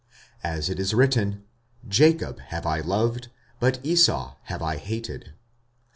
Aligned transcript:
45:009:013 0.43 0.55
As 0.57 0.69
it 0.71 0.79
is 0.79 0.93
written, 0.95 1.43
Jacob 1.87 2.39
have 2.39 2.65
I 2.65 2.79
loved, 2.79 3.27
but 3.59 3.79
Esau 3.83 4.33
have 4.45 4.63
I 4.63 4.77
hated. 4.77 5.33